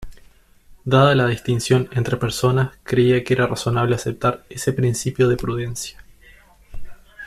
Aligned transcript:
Dada 0.83 1.13
la 1.13 1.27
distinción 1.27 1.87
entre 1.91 2.17
personas, 2.17 2.71
creía 2.81 3.23
que 3.23 3.35
era 3.35 3.45
razonable 3.45 3.93
aceptar 3.93 4.43
ese 4.49 4.73
principio 4.73 5.27
de 5.27 5.37
prudencia. 5.37 6.03